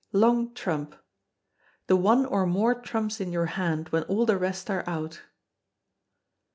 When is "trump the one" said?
0.55-2.25